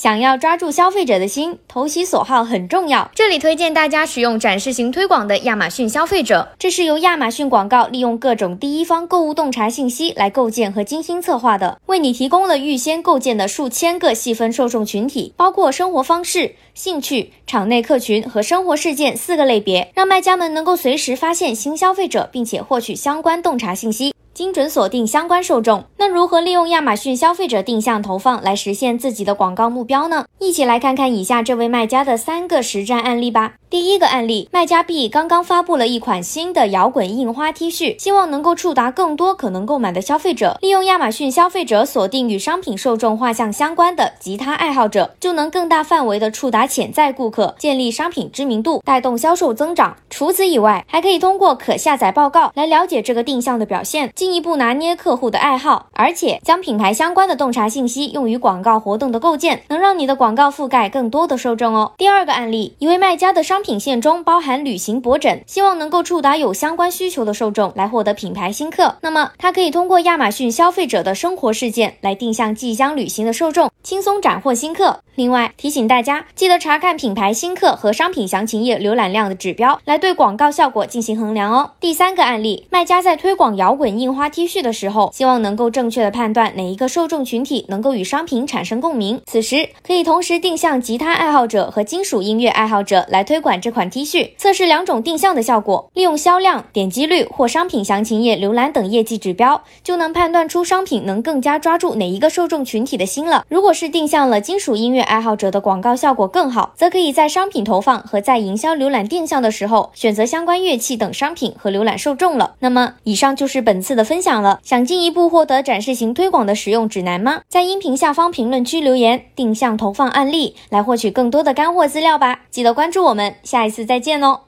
[0.00, 3.10] 想要抓住消费者的心，投其所好很重要。
[3.14, 24.14] 这里推荐大家使用展示型推广的亚马逊消费者，这是由亚马逊广告利用各种第一方购物洞察信息来构建和精心策划的，为你提供了预先构建的数千个细分受众群体，包括生活方式、兴趣、场内客群和生活事件四个类别，让卖家们能够随时发现新消费者，并且获取相关洞察信息。
[24.40, 30.24] 精准锁定相关受众，那如何利用亚马逊消费者定向投放来实现自己的广告目标呢？
[30.38, 33.56] 一起来看看以下这位卖家的三个实战案例吧。
[33.68, 40.56] 第一个案例，卖家 B 刚刚发布了一款新的摇滚印花 T 恤，希望能够触达更多可能购买的消费者。
[40.62, 49.94] 利用亚马逊消费者锁定与商品受众画像相关的吉他爱好者，就能更大范围的触达潜在顾客，建立商品知名度，带动销售增长。
[50.08, 61.90] 除此以外，还可以通过可下载报告来了解这个定向的表现，进进一步拿捏客户的爱好，而且将品牌相关的洞察信息用于广告活动的构建，能让你的广告覆盖更多的受众哦。
[61.98, 68.94] 第二个案例，一位卖家的商品线中包含旅行脖枕，希望能够触达有相关需求的受众来获得品牌新客。
[69.00, 75.00] 那么，他可以通过亚马逊消费者的生活事件来定向即将旅行的受众，轻松斩获新客。
[75.16, 81.72] 另外提醒大家，记得查看品牌新客和商品详情页浏览量的指标，来对广告效果进行衡量哦。
[81.78, 93.60] 第三个案例，卖家在推广摇滚印花 T 恤的时候，希望能够正确的判断哪一个受众群体能够与商品产生共鸣，此时可以同时定向吉他爱好者和金属音乐爱好者来推广。
[93.60, 103.44] 这款 T 恤测试两种定向的效果，利用销量、点击率或商品详情页浏览等业绩指标，就能判断出商品能更加抓住哪一个受众群体的心了。
[103.48, 112.54] 如果是定向了金属音乐爱好者的广告效果更好，则可以在商品投放和在营销浏览定向的时候，选择相关乐器等商品和浏览受众了。
[112.60, 114.60] 那么，以上就是本次的分享了。
[114.62, 117.40] 想进一步获得展示型推广的使用指南吗？
[117.48, 122.40] 在音频下方评论区留言“定向投放案例”来获取更多的干货资料吧。
[122.50, 123.34] 记得关注我们。
[123.42, 124.40] 下一次再见哦。